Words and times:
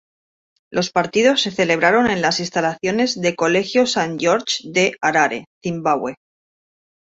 Los 0.71 0.89
partidos 0.89 1.43
se 1.43 1.51
celebraron 1.51 2.09
en 2.09 2.23
las 2.23 2.39
instalaciones 2.39 3.21
de 3.21 3.35
Colegio 3.35 3.83
St 3.83 4.15
George 4.17 4.63
de 4.67 4.93
Harare, 4.99 5.45
Zimbabue. 5.61 6.15